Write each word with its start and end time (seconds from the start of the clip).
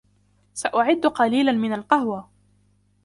سأعد 0.53 1.05
قليلًا 1.05 1.51
من 1.51 1.73
القهوة 1.73 2.29